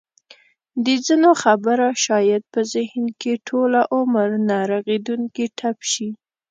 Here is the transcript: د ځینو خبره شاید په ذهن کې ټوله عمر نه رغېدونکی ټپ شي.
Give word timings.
د 0.85 0.87
ځینو 1.05 1.29
خبره 1.43 1.87
شاید 2.05 2.43
په 2.53 2.59
ذهن 2.73 3.05
کې 3.21 3.33
ټوله 3.47 3.81
عمر 3.95 4.29
نه 4.49 4.57
رغېدونکی 4.71 5.45
ټپ 5.57 5.77
شي. 5.91 6.09